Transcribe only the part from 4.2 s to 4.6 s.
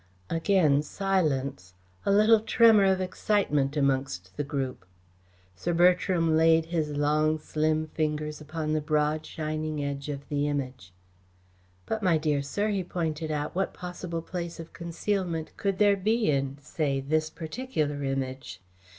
the